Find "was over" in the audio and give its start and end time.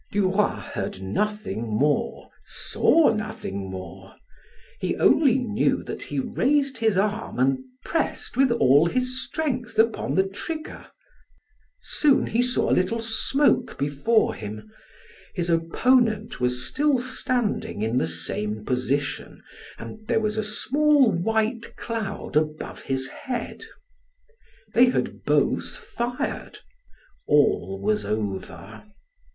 27.79-28.83